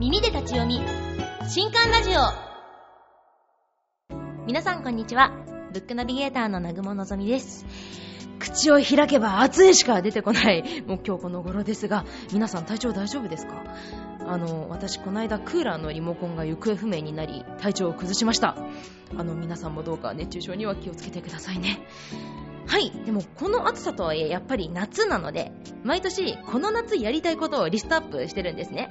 [0.00, 0.80] 耳で立ち読み。
[1.48, 2.14] 新刊ラジオ。
[4.46, 5.32] 皆さんこんにちは。
[5.72, 7.64] ブックナビゲーターの南雲のぞみです。
[8.38, 10.82] 口を開けば熱いしか出てこない。
[10.86, 13.62] もう今日この頃ですが皆さん体調大丈夫ですか？
[14.26, 18.56] あの私この間クーラーのリモコンが行方不明になり体調を崩しました。
[19.16, 21.80] あの皆さんもどうか熱中症には気をつけてくださいね。
[22.66, 22.90] はい。
[23.04, 25.52] でもこの暑さとはいえやっぱり夏なので
[25.84, 28.90] 毎年この夏やりたいことをリストアップしてるんですね。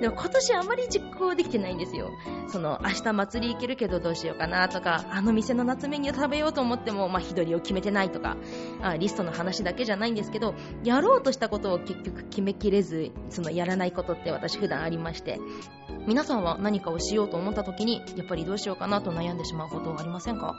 [0.00, 2.10] でも今年あまり実行できてないんですよ。
[2.48, 8.36] その明日祭り行けるけどどうしようかなとかあの店の夏メニュー食べようと思っても、まあ、日取りを決めてないとか
[8.82, 15.38] あリストの話だけじゃないんですけどやろうとしたことを結局決めきれずそのやらないことって私普段ありまして
[16.06, 20.54] 皆さんは何かをしようと思った時にやっぱりどうしようかなと悩んでしまうことはありませんか、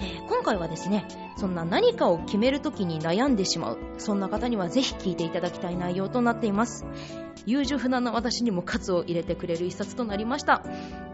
[0.00, 6.86] えー今回はですねそんな何かを決める時に悩んでしまうそんな方にはぜひ聞いていただきたい内容となっています。
[7.44, 10.62] 優柔不断な私にも喝を入れてくれる一冊となりました。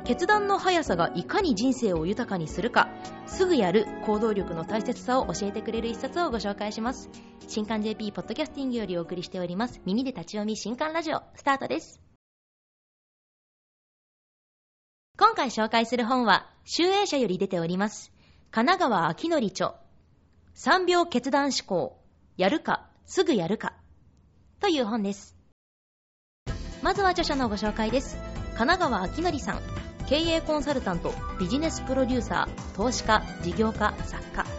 [0.05, 2.89] 決断の速さがいかに人生を豊かにするか
[3.27, 7.11] すぐやる行動力の大切さを教えてくれる一冊をご紹介します。
[7.49, 9.81] 新刊 JP ポッドキャスティングよりお送りしております。
[9.85, 12.06] 耳で立ち読み新刊ラジオスタートです。
[15.19, 18.13] 今回紹介する本は集英社より出ております。
[18.51, 19.75] 神奈川明典著。
[20.55, 21.99] 3秒決断思考。
[22.37, 23.73] やるかすぐやるか。
[24.61, 25.35] という本です。
[26.83, 28.19] まずは著者のご紹介です。
[28.59, 29.61] 神奈川明典さん。
[30.07, 34.56] 経営コンサルタントビジネスプロデューサー投資家事業家作家。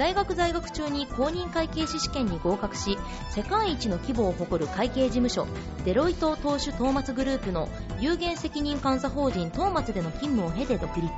[0.00, 2.96] 大学在学中に公認会計士試験に合格し
[3.28, 5.46] 世界一の規模を誇る会計事務所
[5.84, 11.10] デロイト投資トーマツグループの有限責任監査法人トーマツでの勤務を経て独立。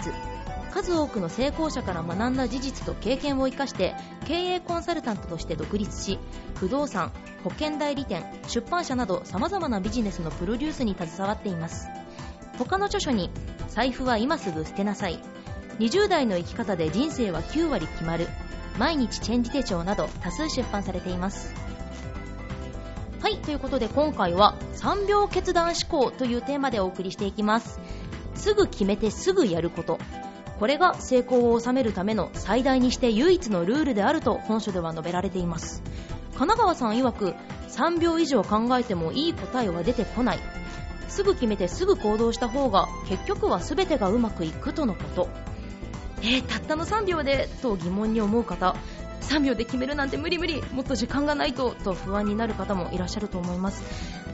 [0.72, 6.19] 数多くの成功者から学んだ事実と経験を生かして経営コンサルタントとして独立し
[6.56, 7.12] 不動産
[7.44, 11.86] 保険代理店出版社など様々なビジネスのプロデュースに携わっています。
[12.58, 13.30] 他の著書に
[13.69, 15.20] 財布は今すぐ捨てなさい
[15.78, 18.27] 20代の生き方で人生は9割決まる。
[18.78, 21.55] 毎日チェンジ手帳など多数出版されています。
[23.20, 27.80] はいということで今回は3秒決断思考というテーマでお送りしていきます。
[28.34, 29.98] すぐ決めてすぐやること。
[30.58, 35.82] これが成功を収めるための最大にして唯一のルールであると本書では述べられています。
[36.34, 37.34] 神奈川さん曰く
[37.68, 40.38] 3秒以上考えてもいい答えは出てこない。
[41.08, 45.28] すぐ決めてすぐ行動した方が結局は全てがうまくいくとのこと。
[46.22, 48.77] えー、たったの3秒でと疑問に思う方
[49.22, 53.83] 3秒で決めるなんて無理無理もっと時間がないとと不安になる方もいらっしゃると思います。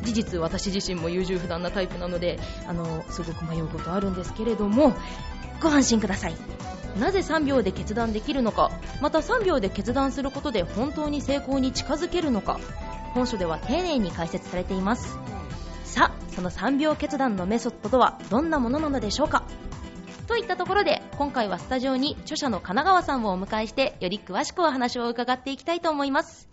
[0.03, 4.95] 事実私自身も優柔不断なタイプなのであのすごく迷うことあるんですけれども
[5.61, 6.37] ご安心ください。
[6.99, 12.59] なぜ3秒で決断できるのかまた3秒で決断することで本当に成功に近づけるのか
[13.15, 15.19] 本書では丁寧に解説されています。
[15.85, 19.45] さあその3秒決断のメソッドとはどんなものなのでしょうか？
[20.29, 26.51] といったところで今回はスタジオに著者の神奈川さんをお迎えしてより詳しくお話を伺っていきたいと思います。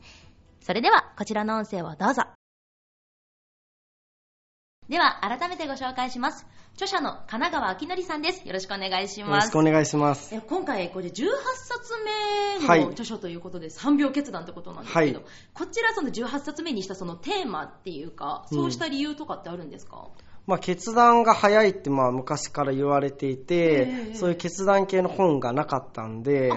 [0.62, 2.24] それではこちらの音声をどうぞ。
[4.88, 6.46] では改めてご紹介します。
[6.76, 8.48] 著者の神奈川明則さんです。
[8.48, 9.30] よろしくお願いします。
[9.30, 10.34] よろしくお願いします。
[10.34, 11.26] え今回これ18
[11.56, 11.94] 冊
[12.60, 15.28] 目の著書ということで、3秒決断ってことなんですけど、はい。
[15.54, 20.08] こちらその18冊目にしたそのテーマっていうかそうした理由とかってあるんですか、
[20.48, 26.52] まあ、決断が早いってまあ昔から言われていて、ええそういう決断系の本がなかったんで、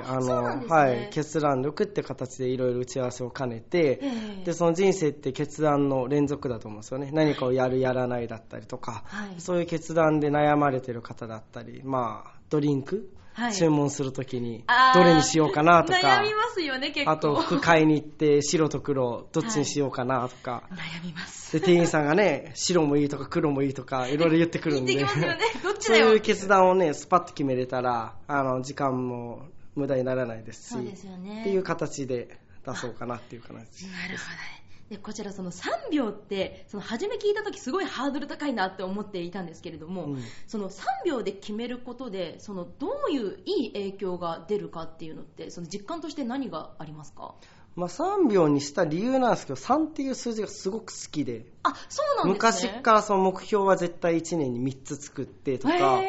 [1.11, 4.11] 決断力って形でいろいろ打ち合わせを兼ねて、え
[4.43, 4.45] え。
[4.45, 7.11] でその人生って決断の連続だと思うんですよね。
[7.13, 9.41] 何かをやるやらないだったりとか、はい。
[9.41, 13.18] そういう決断で悩まれてる方だったり、まあ、ドリンク、はい
[13.53, 17.11] 注文するときにどれにしようかなとか悩みますよね結構。
[17.13, 21.53] あと服買いに行って白と黒どっちにしようかなとか、悩みます。
[21.59, 25.45] で店員さんがね白もいいとか黒もいいとかいろいろ言ってくるんで言ってきますよね。
[25.63, 31.41] どっちそういう決断をねスパッと決めれたらあの時間も無駄にならないですしそうですよね。
[31.43, 34.31] っていう形で出そうかなっていう形なるほど。
[34.37, 40.23] ねでこちらその3秒ってその初め聞いた時すごいハードル高いなって思っていたんですけれども、うん。
[40.47, 47.35] その3秒で決めることでそのどういういい影響が出るかっていうのってその実感として何がありますか？
[47.77, 51.47] まあ、3秒にした理由なんですけど3っていう数字がすごく好きで。
[51.63, 52.73] あそうなんですね。
[52.73, 56.01] 昔からその目標は絶対1年に3つ作ってとか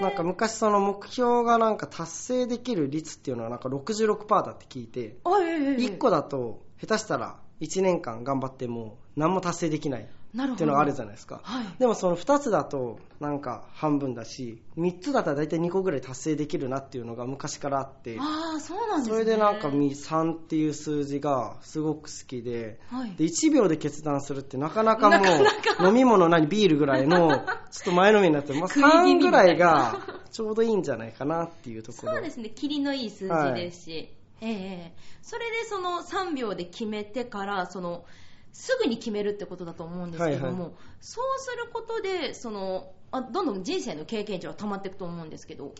[0.00, 11.40] なんか昔その目標がなんか達成できる率っていうのはなんか66%だって聞いてあええ1個だと下手したら1年間頑張っても何も達成できないっていうのがあるじゃないですか。
[11.44, 11.66] はい。
[11.78, 19.12] でもその2つだとなんか半分だし、3つだったら大体2個ぐらい達成できるなっていうのが昔からあって、ああそうなんですね。
[19.12, 23.14] それでなんかみ3っていう数字がすごく好きで、はい。
[23.14, 27.30] で1秒で決断するってなかなかもう飲み物何ビールぐらいの
[27.70, 30.00] ちょっと前のめりになって、まあ、食い気味3ぐらいが
[30.32, 32.14] ちょうどいいんじゃないかなっていうところ。
[32.14, 34.08] そうですね、霧のいい数字ですし、
[34.48, 38.04] ええそれでその3秒で決めてから、その
[38.52, 40.72] すぐに決めるってことだと思うんですけども、はいはい。
[41.00, 45.74] そうすることでそのあ、どんどん人生の経験値は溜まっていくと思うんですけど、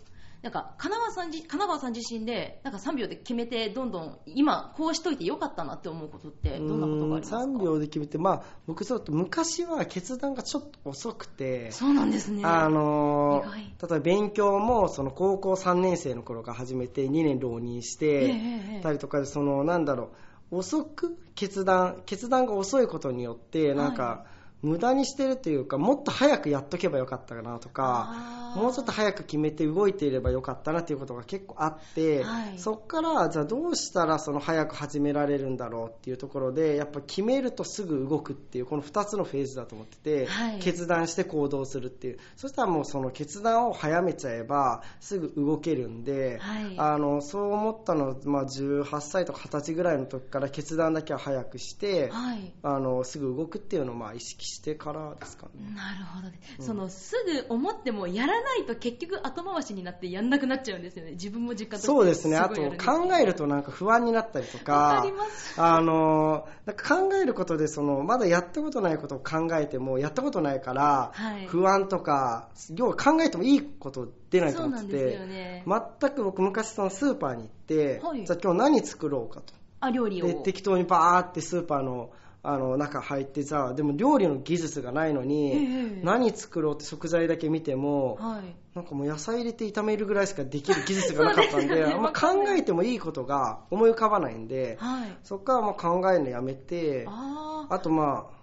[0.45, 12.43] なんか神奈川さんじ神奈川さん自身でなんか3秒で決めて、どんどん今、こうしといてよかったなって思うことって、どんなことがありますか？3秒で決めて、まあ、僕ちょっと昔は決断がちょっと遅くて、そうなんですね。
[12.45, 20.11] あの例えば勉強もその高校3年生の頃から始めて2年浪人しええてええたりとかでそのなんだろ
[20.51, 24.27] う遅く決断決断が遅いことによってなんはか
[24.61, 28.15] 無駄にしてるというかもっと早くやっとけばよかったかなとか
[28.55, 32.59] もうちょっと早く決めて動いていればよかったなっていうことが結構あって、はい。
[32.59, 40.59] そっからじゃあどうしたらその早く始められるんだろうっていうところでやっぱ決めるとすぐ動くっていうこの2つのフェーズだと思ってて、はい。
[40.59, 42.19] 決断して行動するっていう。
[42.37, 46.75] そしたらもうその決断を早めちゃえばすぐ動けるんで、はい。
[46.79, 52.53] あのそう思ったのは、まあ、18歳とか20歳ぐらいの時から決断だけは早くして、はい。
[52.63, 55.75] あのすぐ動くっていうのをまあ意識してからですかね。
[55.75, 56.65] なるほどね、うん。
[56.65, 57.15] そのす
[57.49, 61.13] ぐ思ってもやらないと結局後回しになってやんなくなっちゃうんですよね。
[61.13, 62.37] 自分も実感とそうですね。
[62.37, 65.61] すけど考えるとなんか不安になったりとわか、かります。
[65.61, 75.65] あの、なんか考えることでその、まだやったことないことを考えても、やったことないからはい、不安とか、要は考えてもいいこと出ないと思っててなんですよ、ね、
[76.01, 78.25] 全く僕昔そのスーパーに行って、はい。
[78.25, 79.55] じゃあ今日何作ろうかと。
[79.81, 80.27] あ料理を。
[80.27, 82.11] で、適当にバーってスーパーの、
[82.47, 86.01] あの中入ってさでも料理の技術がないのに、ええ。
[86.03, 88.55] 何作ろうって食材だけ見ても、はい。
[88.75, 91.83] なんかもう野菜入れて炒めるぐらいしかできる技術がなかったんで、ね。
[91.85, 95.17] あんま考えてもいいことが思い浮かばないんで、はい。
[95.23, 98.35] そこからまあ考えるのやめて、あとまあ、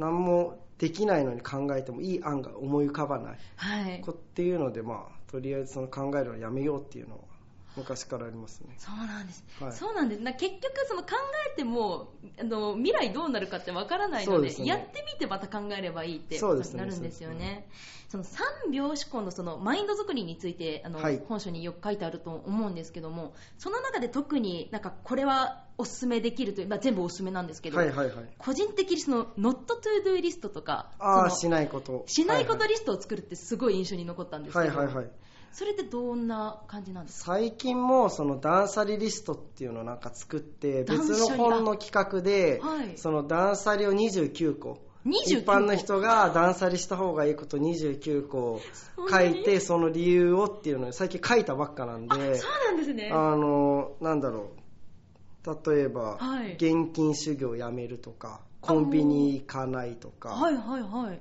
[0.00, 3.38] 何もできないのに考えてもいい案が思い浮かばない。
[3.54, 4.00] はい。
[4.00, 7.20] こっていうので、まあ、とりあえずその考えるのやめようっていうのは
[7.76, 8.74] 昔からありますね。
[8.78, 11.08] そうなんです、はいそうなんですな結局その考
[11.52, 17.68] えてもあの未来どうなるかってわからないのでねやってみてまた考えればいいってそうですねなるんですよね
[18.08, 28.28] その3秒思考のそのマインド作りについてあの、はい本書によく書いてあると思うんですけどもその中で特になんかこれはおすすめできるという、まあ、全部おすすめなんですけど、はいはいはい。
[28.38, 32.04] 個人的にその not to do リストとかあしないこと。
[32.06, 35.10] しないことはリストを作るってすごい印象に残ったんですけど、はいはいはい。
[35.52, 37.32] それってどんな感じなんですか？
[37.34, 42.96] 最近もその断捨離リストっていうのをなんか作って別の本の企画ではい。
[42.98, 44.78] その断捨離を29個。
[45.06, 48.60] 29一般の人が断捨離した方がいいこと29個
[49.08, 53.10] 書いてその理由をっていうのを最近書いたばっかなんあでそうなんですね。
[53.12, 54.50] あのなんだろ
[55.46, 55.70] う。
[55.72, 56.54] 例えばはい。
[56.54, 60.30] 現金修行やめるとかコンビニ行かないとか。
[60.30, 61.20] はいはいはい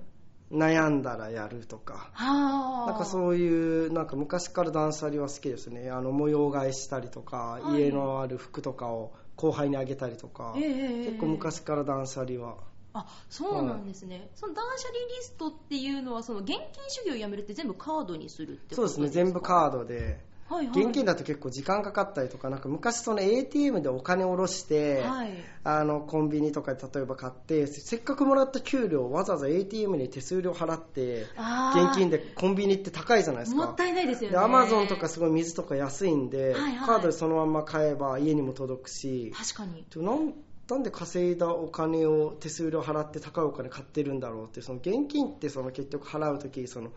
[0.55, 2.09] 悩んだらやるとか。
[2.13, 5.89] はあなんかそういうなんか昔から断捨離は好きですね。
[5.89, 7.83] あの模様替えしたりとか、はい。
[7.83, 12.57] 家のある服とかを後輩にあげたりとか、え結構昔から断捨離は。
[12.93, 19.25] あそうなんですね、その断捨離リストっていうのはその現金主義をやめるって全部カードにするってことそうですね。
[19.25, 25.31] 全部カードではいはい、現金だと結構時間かかったりとかなんか昔その ATM でお金を下ろして、はい。
[25.67, 33.65] あのコンビニとかで例えば買ってせっかくもらった給料をわざわざ ATM に手数料払って現金でコンビニって高いじゃないですか。
[33.65, 34.37] もったいないですよね。
[34.37, 36.87] でアマゾンとかすごい水とか安いんで、はいはい。
[36.87, 39.33] カードでそのまま買えば家にも届くし。
[39.35, 39.83] 確かに。
[39.89, 40.33] でもなん
[40.69, 46.91] なんで稼いだお金を手数料払って高いお金買ってるんだろうってその現金ってその結局払う時その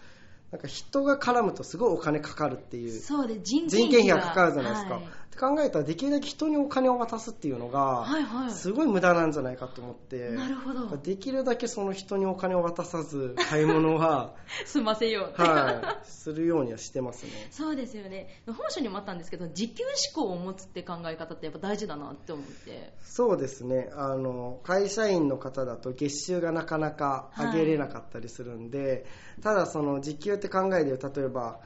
[0.50, 3.00] なんか人が絡むとすごいお金かかるっていう。
[3.00, 8.50] そうで人件人件費がかかるじゃないですか、はいって考えたらできるだけ人にお金を渡すっていうのがはいはい。
[8.50, 10.96] すごい無駄なんじゃないかと思って、なるほど。
[10.96, 17.30] できるだけその人にお金を渡さず買い物は、 済ませようって、はい、するようにはしてますね。
[17.50, 18.42] そうですよね。
[18.46, 22.94] 本書にもあったんですけど時給思考を持つって考え方ってやっぱ大事だなって思って。
[23.02, 23.90] そうですね。
[23.94, 29.06] あの会社員の方だと月収がなかなか上げれなかったりするんで、
[29.42, 31.60] ただその時給って考えで例えば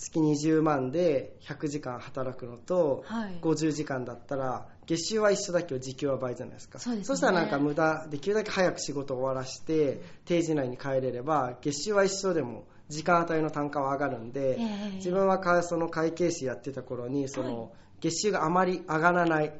[0.00, 3.38] 月20万で100時間働くのと、はい。
[3.42, 6.78] 50時間だったら月収は一緒だけど時給は倍じゃないですか。
[6.78, 7.16] そうですね。
[7.16, 14.62] したらなんか無駄できるだけ早く仕事を終わらして定時内に帰れれば月収は一緒でも時間帯の単価は上がるんで、え
[14.94, 14.96] え。
[14.96, 17.70] 自分はかその会計士やってた頃にその、はい。
[18.00, 19.52] 月収があまり上がらない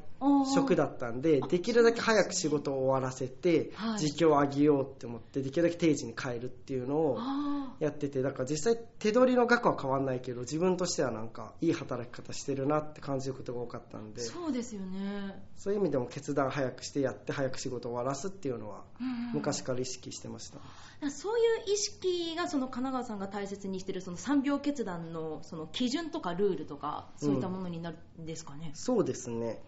[0.53, 3.99] 職だったんでできるだけ早く仕事を終わらせてはい。
[3.99, 19.33] 時給を上げようって思ってできるだけ定時に帰るっていうのをあやっててだから実際手取りの額は変わんないけど自分としてはなんかいい働き方してるなって感じることが多かったんでそうですよね、そういう意味でも決断早くしてやって早く仕事を終わらすっていうのはうんうん。
[19.33, 20.67] 昔から意識してました、だか
[21.01, 29.59] らそういう意識がその神奈川さんが大切にしてるその3秒決断のその基準とかルールとかそういったものになるんですかね、そうですね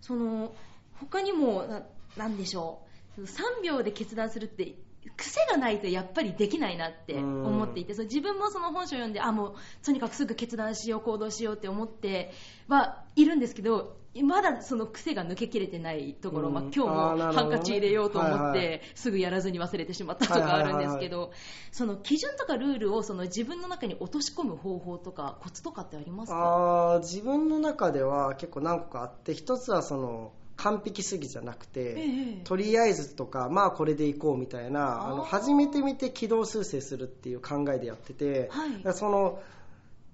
[0.00, 0.54] その
[0.94, 1.84] 他にも
[2.16, 2.80] なんでしょ
[3.18, 3.22] う。
[3.22, 4.74] 3秒で決断するって
[5.16, 12.32] 癖がないとやっぱりできないなって思っていてその自分もその本書を読んであもうとにかくすぐ決断しよう行動しようって思って
[12.68, 16.54] はいるんですけどまだその癖が抜けきれてないところ、うん。
[16.54, 18.80] まあ、今日もハンカチ入れようと思って、はいはい。
[18.94, 21.32] すぐやらずに忘れてしまったとかあるんですけど、
[21.70, 26.94] その基準とかルールをその自分の中に落とし込む方法とかコツとかってありますか？
[26.94, 31.94] あー自分の中では結構何個かあって一つはその完璧すぎじゃなくて、え
[32.40, 38.72] えとりあえずとかまあこれでいこうみたいなあの初めて見て軌道修正するっていう考えでやってて、はい。
[38.72, 39.40] だからその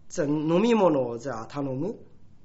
[0.08, 1.96] じゃあ飲み物をじゃあ頼む？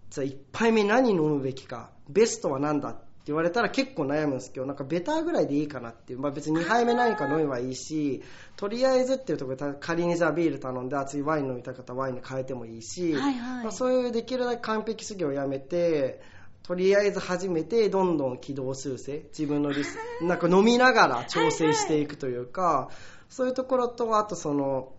[0.09, 1.89] じゃあ1杯目何飲むべきか？
[2.09, 8.23] ベストは何だって言われたら結構悩むんですけどなんかベターぐらいでいいかなっていう、まあ、別に2杯目何か飲めばいいし
[8.55, 13.63] とりあえずっていうところで仮にじゃあビール頼んで熱いワイン飲みたかったらワインに変えてもいいし、はいはい。
[13.65, 16.21] まあそういうできるだけ完璧すぎをやめて
[16.67, 22.89] とりあえず始めてどんどん軌道修正自分のリスなんか飲みながら調整していくというか
[23.29, 24.91] そういうところとあとその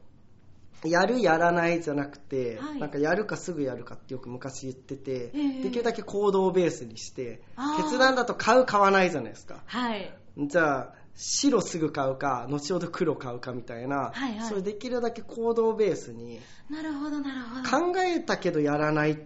[0.84, 2.78] やるやらないじゃなくて、はい。
[2.78, 5.62] なんかやるかすぐやるかってよく昔言ってて、ええ。
[5.64, 7.42] できるだけ行動ベースにして
[7.78, 9.60] 決断だと買う買わないじゃないですか。
[9.66, 10.14] はい。
[10.38, 14.48] じゃあ白すぐ買うか後ほど黒買うかみたいな、はいはい。
[14.48, 16.38] それできるだけ行動ベースに
[16.70, 17.92] なるほどなるほど。
[17.92, 19.18] 考えたけどやらない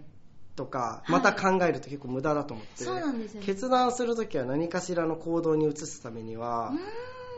[0.55, 1.11] とか、はい。
[1.11, 3.45] また考えると結構無駄だと思って、そうなんですよね。
[3.45, 6.73] 決断するときは何かしらの行動に移すためには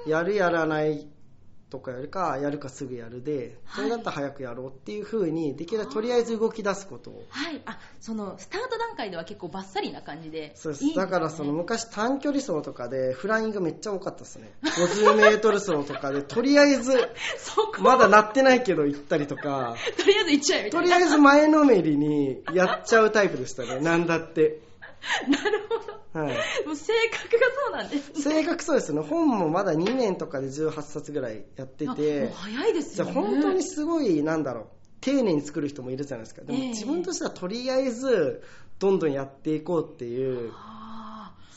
[0.05, 1.07] やるやらない
[1.69, 3.87] とかよりかやるかすぐやるではい。
[3.87, 7.09] それだったら早くやろうっていう風にできるだけとりあえず動き出すこと。
[7.09, 7.61] をはい。
[7.65, 10.95] あそのスタート段階では結構バッサリな感じでそうです。
[10.95, 14.51] だからその昔短距離走とかでフライングめっちゃ多かったですね。
[14.63, 16.93] 50m 走とかで とりあえず
[17.79, 19.75] まだなってないけど行ったりとか。
[19.97, 20.89] とりあえず行っちゃえみたいな。
[20.89, 23.79] とりあえず前のめりにやっちゃうタイプでしたね。
[23.79, 24.61] なんだって。
[24.74, 24.74] な
[25.51, 25.75] るほ
[26.13, 26.19] ど。
[26.19, 26.35] はい。
[26.65, 28.21] もう性格がそうなんですね。
[28.21, 29.01] 性格そうですね。
[29.01, 34.65] 本もまだ2年とかで18冊ぐらいやってあもてう早いですじゃよねあ本当にすごいなんだろう。
[35.01, 36.41] 丁寧に作る人もいるじゃないですか。
[36.41, 36.67] でもええ。
[36.69, 38.41] 自分としてはとりあえず
[38.79, 40.74] どんどんやっていこうっていうあ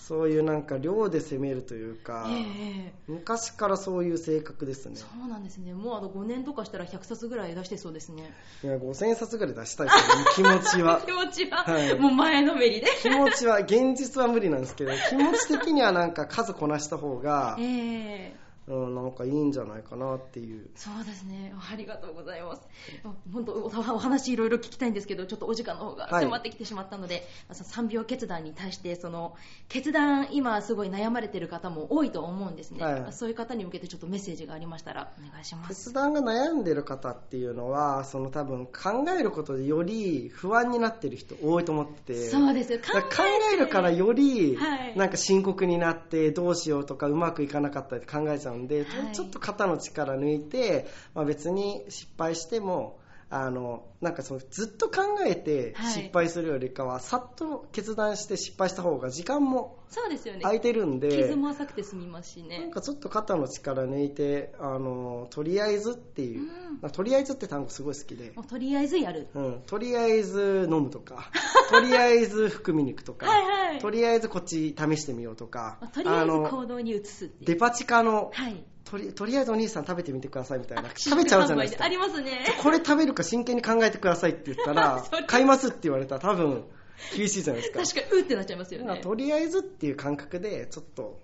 [0.07, 4.97] そういうなんか量で攻めるというかーええ昔からそういう性格ですね。
[4.97, 5.75] そうなんですね。
[5.75, 8.33] もうあの5年とかしたら100冊ぐらい出してそうですね。
[8.63, 11.01] いや5000冊ぐらい出したいですよね 気持ちは。
[11.05, 11.99] 気持ちは、はい。
[11.99, 12.87] もう前のめりで。
[13.03, 18.37] 気持ちは現実は無理なんですけど気持ち的にはなんか数こなした方が ええ
[18.69, 20.69] うん、なんかいいんじゃないかなっていう。
[20.75, 21.55] そうですね。
[21.73, 22.63] ありがとうございます。
[23.05, 29.35] あ本当おお話いろいろ聞きたいんですけどちょっとお時間の方がはい迫ってきてしまったので、まあその3秒決断に対してその
[29.69, 33.01] 決断今すごい悩まれてる方も多いと思うんですね、はい。
[33.01, 35.69] まあそういう方に向けてちょっとメッセージがありましたらお願いします。
[35.69, 42.29] 決断が悩んでる方っていうのはその多分考えることでより不安になってる人多いと思ってて。
[42.29, 42.85] そうです考
[43.53, 44.97] えるからよりはい。
[44.97, 49.13] なんか深刻になってどうしようとかうまくいかなかったりって考えちゃうんで、はい。
[49.15, 52.98] ちょっと肩の力抜いて、まあ、別に失敗しても
[53.31, 55.93] あのなんかそのずっと考えてはい。
[55.93, 59.79] 失敗するよりかは、さっと決断して失敗した方が時間も
[60.43, 66.47] 空いてるんで、傷も浅くて済みますしなんねかちょっと肩の力抜いてあのとりあえずっていう、うん。
[66.81, 69.29] まあとりあえずって単語すごい好きで、とりあえずやる。
[69.35, 71.31] うん、とりあえず飲むとか
[71.71, 73.79] とりあえず含みに行くとかはいはい。
[73.81, 80.89] とりあえずこっち試してみようとかまあとりあえずの行動に移すデパ地下のはいとりとりあえずお兄さん食べてみてくださいみたいな。
[80.89, 81.85] あ食べちゃうじゃないですか。
[81.85, 82.41] ありますね。
[82.63, 86.65] これ食べるか真剣に考えてくださいって言ったら 買いますって言われたら多分
[87.15, 87.83] 厳しいじゃないですか。
[87.83, 89.01] 確かにうってなっちゃいますよね。
[89.01, 91.21] とりあえずっていう感覚でちょっと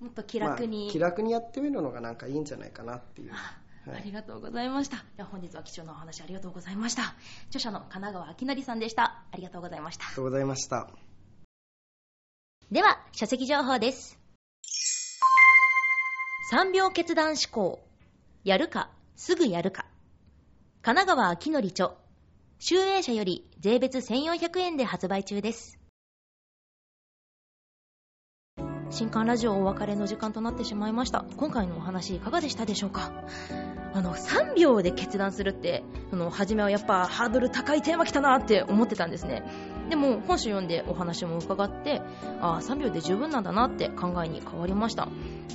[0.00, 3.32] もっと気楽に、まあ気楽にやってみるのがなんかいいんじゃないかなっていう。
[3.32, 3.58] あ
[3.90, 4.00] はい。
[4.02, 5.04] ありがとうございました。
[5.16, 7.14] では本日は貴重なお話ありがとうございました。
[7.48, 9.24] 著者の神奈川明成さんでした。
[9.32, 10.04] ありがとうございました。
[10.04, 10.16] ありが。
[10.16, 10.88] とうございました。
[12.70, 14.17] では、書籍情報です。
[16.50, 17.84] 3秒決断思考。
[18.42, 19.84] やるか、すぐやるか。
[20.80, 21.90] 神奈川明則著。
[22.58, 25.78] 集英社より税別1400円で発売中です。
[28.88, 31.26] 新刊ラジオお別れの時間となってしまいました。
[31.36, 33.12] 今回のお話いかがでしたでしょうか？
[33.92, 39.42] あの、3秒で決断するって、その、初めはやっぱハードル高いテーマ来たなって思ってたんですね。
[39.88, 42.00] でも本書読んでお話も伺って
[42.40, 45.08] ああ3秒で十分なんだなって考えに変わりました。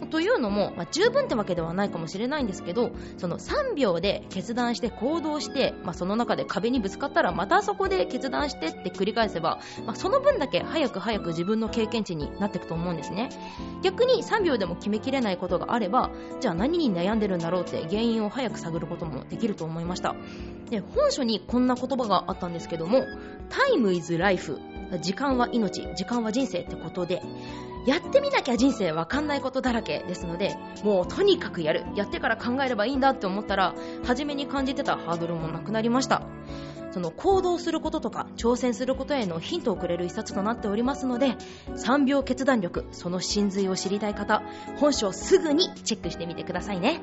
[0.09, 13.29] というのも、まあ、十分ってわけではないかもしれないんですけどその3秒で決断して行動して、まあ、その中で壁にぶつかったらまたそこで決断してって繰り返せば、まあ、その分だけ早く早く自分の経験値になっていくと思うんですね。
[13.81, 16.11] 逆に3秒でも決めきれないことがあれば
[16.41, 20.15] じゃあ何に悩んでるんだろうって原因を早く探ることもできると思いました。
[20.69, 23.03] で本書にこんな言葉があったんですけども
[23.49, 24.59] タイム Time is life
[25.01, 27.21] 時間は命時間は人生ってことで
[27.85, 31.83] やってみなきゃ人生わかんないことだらけですのでもうとにかくやる。
[31.95, 33.75] やってから考えればいいんだって思ったら
[34.05, 36.21] 初めに感じてたハードルもなくなりました。
[36.91, 41.35] その行動することとか挑戦することへのヒントをくれる一冊となっておりますので
[41.69, 44.43] 3秒決断力その真髄を知りたい方
[44.77, 47.01] 本書をすぐにチェックしてみてくださいね。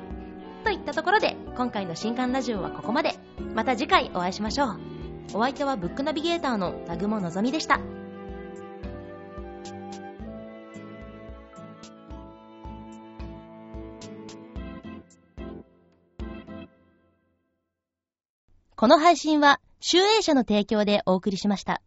[0.63, 3.15] といったところで今回の新刊ラジオはここまで。
[3.53, 4.90] また次回お会いしましょう。
[5.33, 7.79] お相手はブックナビゲーターの南雲のぞみでした
[18.81, 21.83] この配信は、集英社の提供でお送りしました。